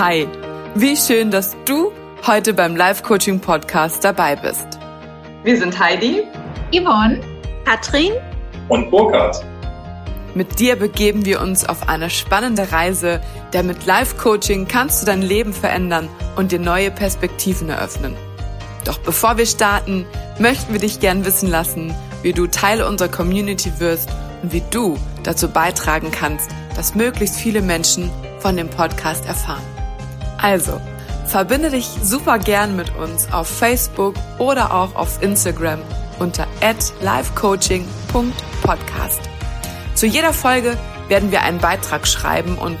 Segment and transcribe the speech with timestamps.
[0.00, 0.26] Hi,
[0.76, 1.92] wie schön, dass du
[2.26, 4.66] heute beim Live Coaching Podcast dabei bist.
[5.44, 6.22] Wir sind Heidi,
[6.72, 7.20] Yvonne,
[7.66, 8.12] Katrin
[8.70, 9.44] und Burkhard.
[10.34, 13.20] Mit dir begeben wir uns auf eine spannende Reise,
[13.52, 18.16] denn mit Live Coaching kannst du dein Leben verändern und dir neue Perspektiven eröffnen.
[18.86, 20.06] Doch bevor wir starten,
[20.38, 24.08] möchten wir dich gern wissen lassen, wie du Teil unserer Community wirst
[24.42, 29.60] und wie du dazu beitragen kannst, dass möglichst viele Menschen von dem Podcast erfahren.
[30.40, 30.80] Also,
[31.26, 35.80] verbinde dich super gern mit uns auf Facebook oder auch auf Instagram
[36.18, 36.46] unter
[37.00, 39.20] livecoaching.podcast.
[39.94, 42.78] Zu jeder Folge werden wir einen Beitrag schreiben und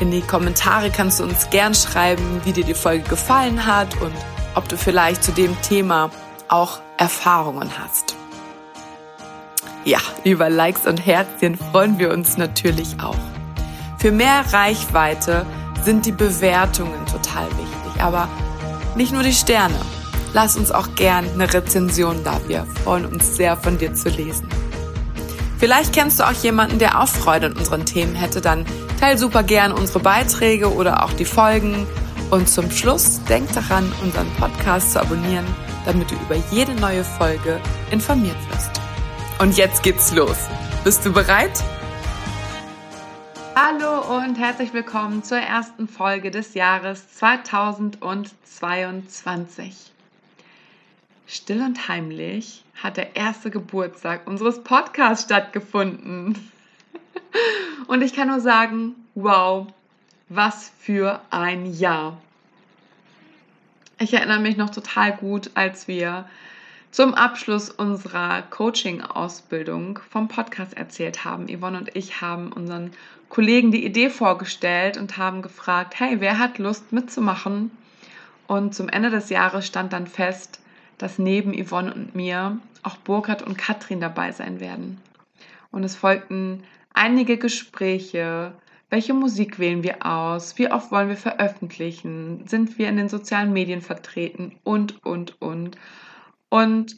[0.00, 4.14] in die Kommentare kannst du uns gern schreiben, wie dir die Folge gefallen hat und
[4.54, 6.10] ob du vielleicht zu dem Thema
[6.48, 8.16] auch Erfahrungen hast.
[9.84, 13.18] Ja, über Likes und Herzchen freuen wir uns natürlich auch.
[13.98, 15.44] Für mehr Reichweite
[15.84, 18.28] sind die Bewertungen total wichtig, aber
[18.96, 19.78] nicht nur die Sterne.
[20.32, 22.40] Lass uns auch gern eine Rezension da.
[22.48, 24.48] Wir freuen uns sehr von dir zu lesen.
[25.58, 28.66] Vielleicht kennst du auch jemanden, der auch Freude an unseren Themen hätte, dann
[28.98, 31.86] teil super gern unsere Beiträge oder auch die Folgen.
[32.30, 35.46] Und zum Schluss denk daran, unseren Podcast zu abonnieren,
[35.86, 37.60] damit du über jede neue Folge
[37.90, 38.70] informiert wirst.
[39.38, 40.36] Und jetzt geht's los.
[40.82, 41.62] Bist du bereit?
[43.54, 49.92] Hallo und herzlich willkommen zur ersten Folge des Jahres 2022.
[51.26, 56.50] Still und heimlich hat der erste Geburtstag unseres Podcasts stattgefunden.
[57.86, 59.68] Und ich kann nur sagen, wow,
[60.28, 62.20] was für ein Jahr.
[63.98, 66.28] Ich erinnere mich noch total gut, als wir
[66.94, 71.48] zum Abschluss unserer Coaching-Ausbildung vom Podcast erzählt haben.
[71.48, 72.92] Yvonne und ich haben unseren
[73.28, 77.72] Kollegen die Idee vorgestellt und haben gefragt, hey, wer hat Lust mitzumachen?
[78.46, 80.60] Und zum Ende des Jahres stand dann fest,
[80.96, 85.00] dass neben Yvonne und mir auch Burkhard und Katrin dabei sein werden.
[85.72, 86.62] Und es folgten
[86.92, 88.52] einige Gespräche.
[88.88, 90.58] Welche Musik wählen wir aus?
[90.58, 92.46] Wie oft wollen wir veröffentlichen?
[92.46, 94.52] Sind wir in den sozialen Medien vertreten?
[94.62, 95.76] Und, und, und.
[96.50, 96.96] Und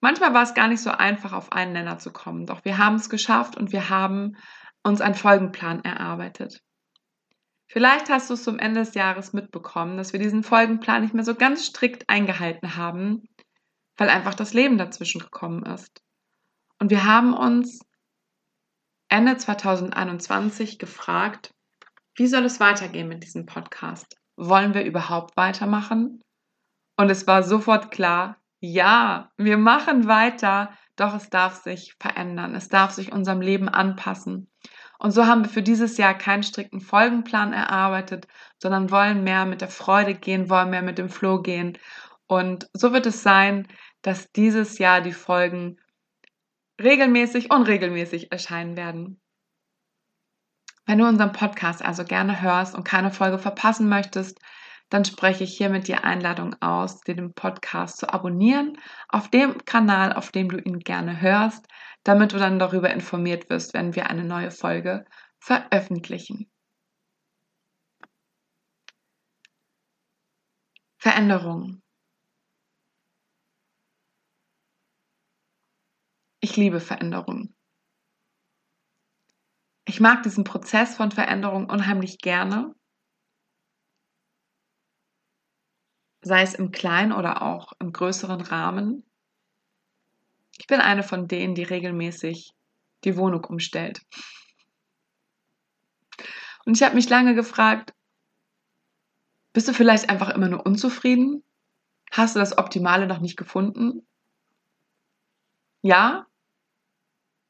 [0.00, 2.46] manchmal war es gar nicht so einfach, auf einen Nenner zu kommen.
[2.46, 4.36] Doch wir haben es geschafft und wir haben
[4.82, 6.60] uns einen Folgenplan erarbeitet.
[7.68, 11.24] Vielleicht hast du es zum Ende des Jahres mitbekommen, dass wir diesen Folgenplan nicht mehr
[11.24, 13.24] so ganz strikt eingehalten haben,
[13.96, 16.00] weil einfach das Leben dazwischen gekommen ist.
[16.78, 17.80] Und wir haben uns
[19.08, 21.52] Ende 2021 gefragt,
[22.14, 24.16] wie soll es weitergehen mit diesem Podcast?
[24.36, 26.22] Wollen wir überhaupt weitermachen?
[26.96, 32.68] Und es war sofort klar, ja, wir machen weiter, doch es darf sich verändern, es
[32.68, 34.50] darf sich unserem Leben anpassen.
[34.98, 38.26] Und so haben wir für dieses Jahr keinen strikten Folgenplan erarbeitet,
[38.58, 41.76] sondern wollen mehr mit der Freude gehen, wollen mehr mit dem Flow gehen.
[42.26, 43.68] Und so wird es sein,
[44.00, 45.78] dass dieses Jahr die Folgen
[46.80, 49.20] regelmäßig, unregelmäßig erscheinen werden.
[50.86, 54.40] Wenn du unseren Podcast also gerne hörst und keine Folge verpassen möchtest,
[54.88, 60.30] dann spreche ich hiermit die Einladung aus, den Podcast zu abonnieren auf dem Kanal, auf
[60.30, 61.66] dem du ihn gerne hörst,
[62.04, 65.04] damit du dann darüber informiert wirst, wenn wir eine neue Folge
[65.40, 66.50] veröffentlichen.
[70.98, 71.82] Veränderung.
[76.40, 77.54] Ich liebe Veränderung.
[79.84, 82.74] Ich mag diesen Prozess von Veränderung unheimlich gerne
[86.26, 89.08] sei es im kleinen oder auch im größeren Rahmen.
[90.58, 92.52] Ich bin eine von denen, die regelmäßig
[93.04, 94.04] die Wohnung umstellt.
[96.64, 97.94] Und ich habe mich lange gefragt,
[99.52, 101.44] bist du vielleicht einfach immer nur unzufrieden?
[102.10, 104.04] Hast du das Optimale noch nicht gefunden?
[105.82, 106.26] Ja,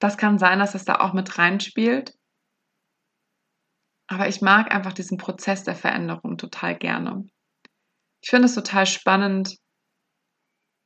[0.01, 2.15] das kann sein, dass das da auch mit reinspielt.
[4.07, 7.27] Aber ich mag einfach diesen Prozess der Veränderung total gerne.
[8.21, 9.57] Ich finde es total spannend,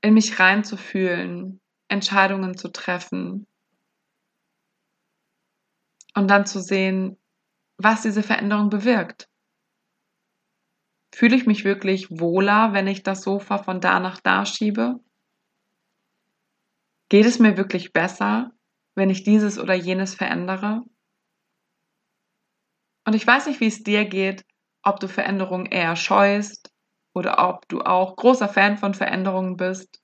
[0.03, 3.47] in mich reinzufühlen, Entscheidungen zu treffen
[6.15, 7.19] und dann zu sehen,
[7.77, 9.29] was diese Veränderung bewirkt.
[11.13, 15.01] Fühle ich mich wirklich wohler, wenn ich das Sofa von da nach da schiebe?
[17.09, 18.53] Geht es mir wirklich besser,
[18.95, 20.83] wenn ich dieses oder jenes verändere?
[23.05, 24.45] Und ich weiß nicht, wie es dir geht,
[24.83, 26.70] ob du Veränderungen eher scheust
[27.15, 30.01] oder ob du auch großer Fan von Veränderungen bist.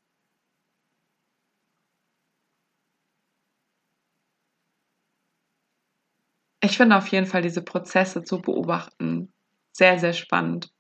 [6.61, 9.32] Ich finde auf jeden Fall diese Prozesse zu beobachten
[9.76, 10.73] sehr, sehr spannend.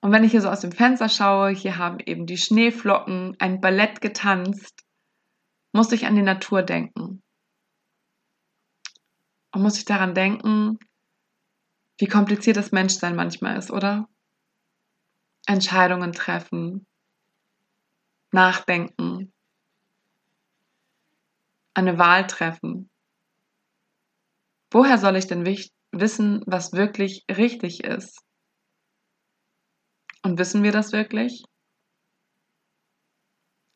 [0.00, 3.60] Und wenn ich hier so aus dem Fenster schaue, hier haben eben die Schneeflocken ein
[3.60, 4.84] Ballett getanzt,
[5.72, 7.22] muss ich an die Natur denken.
[9.52, 10.78] Und muss ich daran denken,
[11.98, 14.08] wie kompliziert das Menschsein manchmal ist, oder?
[15.46, 16.86] Entscheidungen treffen,
[18.30, 19.32] nachdenken,
[21.74, 22.90] eine Wahl treffen.
[24.70, 28.20] Woher soll ich denn wissen, was wirklich richtig ist?
[30.22, 31.44] Und wissen wir das wirklich?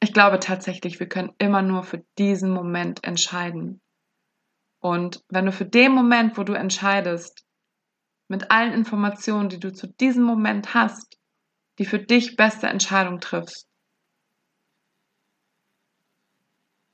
[0.00, 3.80] Ich glaube tatsächlich, wir können immer nur für diesen Moment entscheiden.
[4.80, 7.41] Und wenn du für den Moment, wo du entscheidest,
[8.32, 11.20] mit allen Informationen, die du zu diesem Moment hast,
[11.79, 13.69] die für dich beste Entscheidung triffst,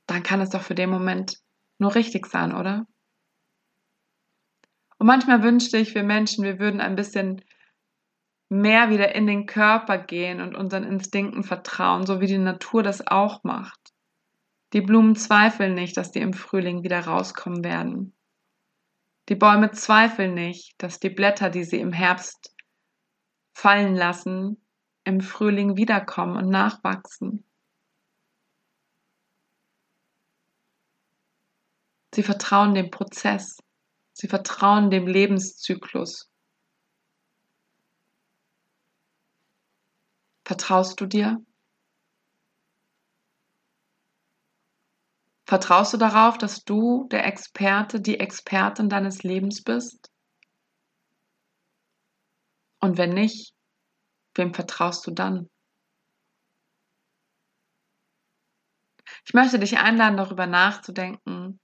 [0.09, 1.37] dann kann es doch für den Moment
[1.79, 2.89] nur richtig sein, oder?
[4.99, 7.41] Und manchmal wünschte ich, wir Menschen, wir würden ein bisschen
[8.49, 13.07] mehr wieder in den Körper gehen und unseren Instinkten vertrauen, so wie die Natur das
[13.07, 13.93] auch macht.
[14.73, 18.18] Die Blumen zweifeln nicht, dass die im Frühling wieder rauskommen werden.
[19.29, 22.55] Die Bäume zweifeln nicht, dass die Blätter, die sie im Herbst
[23.53, 24.65] fallen lassen,
[25.05, 27.45] im Frühling wiederkommen und nachwachsen.
[32.15, 33.59] Sie vertrauen dem Prozess.
[34.13, 36.31] Sie vertrauen dem Lebenszyklus.
[40.45, 41.45] Vertraust du dir?
[45.49, 50.13] Vertraust du darauf, dass du der Experte, die Expertin deines Lebens bist?
[52.81, 53.55] Und wenn nicht,
[54.35, 55.49] wem vertraust du dann?
[59.25, 61.59] Ich möchte dich einladen, darüber nachzudenken,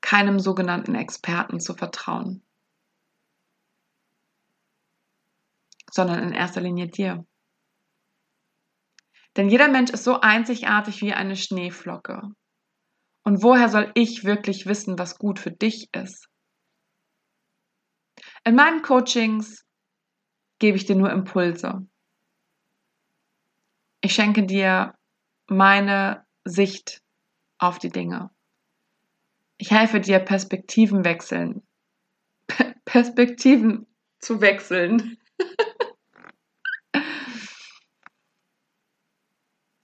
[0.00, 2.42] keinem sogenannten Experten zu vertrauen,
[5.90, 7.27] sondern in erster Linie dir.
[9.38, 12.22] Denn jeder Mensch ist so einzigartig wie eine Schneeflocke.
[13.22, 16.28] Und woher soll ich wirklich wissen, was gut für dich ist?
[18.44, 19.64] In meinen Coachings
[20.58, 21.86] gebe ich dir nur Impulse.
[24.00, 24.94] Ich schenke dir
[25.46, 27.00] meine Sicht
[27.58, 28.30] auf die Dinge.
[29.56, 31.62] Ich helfe dir, Perspektiven wechseln.
[32.84, 33.86] Perspektiven
[34.18, 35.17] zu wechseln.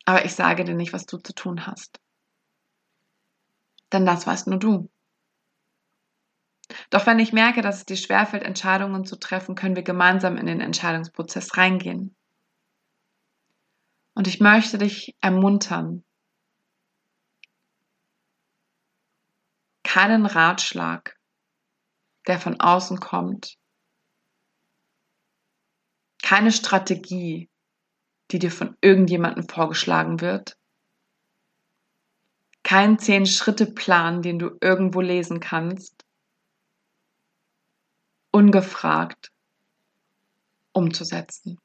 [0.05, 2.01] Aber ich sage dir nicht, was du zu tun hast.
[3.93, 4.91] Denn das weißt nur du.
[6.91, 10.47] Doch wenn ich merke, dass es dir schwerfällt, Entscheidungen zu treffen, können wir gemeinsam in
[10.47, 12.17] den Entscheidungsprozess reingehen.
[14.15, 16.05] Und ich möchte dich ermuntern,
[19.83, 21.17] keinen Ratschlag,
[22.27, 23.57] der von außen kommt,
[26.23, 27.51] keine Strategie,
[28.31, 30.57] die dir von irgendjemandem vorgeschlagen wird.
[32.63, 36.05] Kein Zehn-Schritte-Plan, den du irgendwo lesen kannst.
[38.31, 39.31] Ungefragt
[40.73, 41.59] umzusetzen.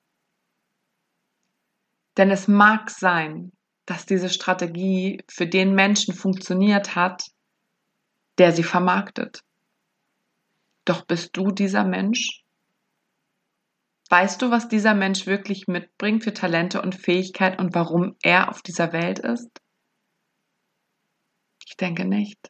[2.18, 3.52] Denn es mag sein,
[3.86, 7.24] dass diese Strategie für den Menschen funktioniert hat,
[8.38, 9.42] der sie vermarktet.
[10.86, 12.44] Doch bist du dieser Mensch?
[14.09, 18.63] Weißt du, was dieser Mensch wirklich mitbringt für Talente und Fähigkeit und warum er auf
[18.63, 19.49] dieser Welt ist?
[21.68, 22.49] Ich denke nicht.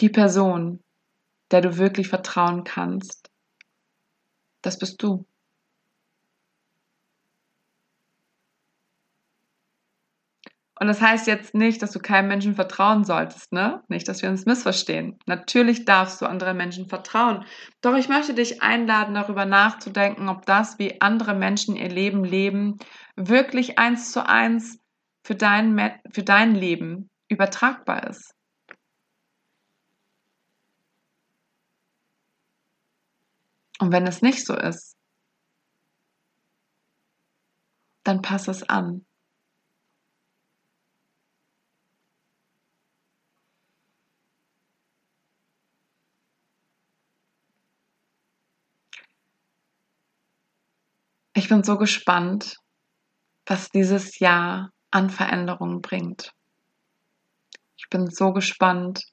[0.00, 0.82] Die Person,
[1.50, 3.30] der du wirklich vertrauen kannst,
[4.62, 5.27] das bist du.
[10.80, 13.82] Und das heißt jetzt nicht, dass du keinem Menschen vertrauen solltest, ne?
[13.88, 15.18] Nicht, dass wir uns missverstehen.
[15.26, 17.44] Natürlich darfst du anderen Menschen vertrauen.
[17.80, 22.78] Doch ich möchte dich einladen, darüber nachzudenken, ob das, wie andere Menschen ihr Leben leben,
[23.16, 24.78] wirklich eins zu eins
[25.24, 28.34] für dein, für dein Leben übertragbar ist.
[33.80, 34.96] Und wenn es nicht so ist,
[38.04, 39.07] dann pass es an.
[51.38, 52.56] Ich bin so gespannt,
[53.46, 56.32] was dieses Jahr an Veränderungen bringt.
[57.76, 59.04] Ich bin so gespannt,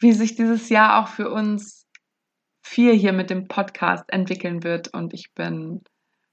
[0.00, 1.86] wie sich dieses Jahr auch für uns
[2.62, 4.94] vier hier mit dem Podcast entwickeln wird.
[4.94, 5.82] Und ich bin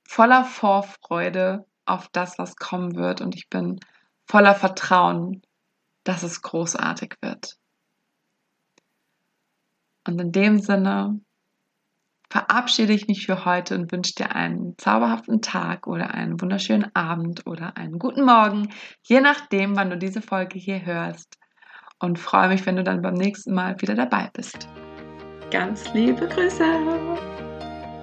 [0.08, 3.20] voller Vorfreude auf das, was kommen wird.
[3.20, 3.82] Und ich bin
[4.26, 5.42] voller Vertrauen,
[6.06, 7.58] dass es großartig wird.
[10.08, 11.20] Und in dem Sinne
[12.30, 17.48] verabschiede ich mich für heute und wünsche dir einen zauberhaften Tag oder einen wunderschönen Abend
[17.48, 18.70] oder einen guten Morgen,
[19.04, 21.38] je nachdem, wann du diese Folge hier hörst.
[22.00, 24.70] Und freue mich, wenn du dann beim nächsten Mal wieder dabei bist.
[25.52, 26.64] Ganz liebe Grüße.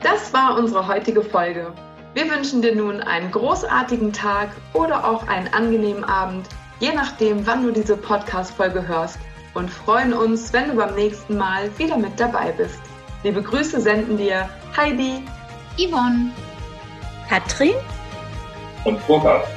[0.03, 1.73] Das war unsere heutige Folge.
[2.15, 6.49] Wir wünschen dir nun einen großartigen Tag oder auch einen angenehmen Abend,
[6.81, 9.19] je nachdem, wann du diese Podcast-Folge hörst
[9.55, 12.81] und freuen uns, wenn du beim nächsten Mal wieder mit dabei bist.
[13.27, 15.21] Liebe Grüße senden dir Heidi,
[15.77, 16.31] Yvonne,
[17.29, 17.75] Katrin
[18.85, 19.49] und Burkhard.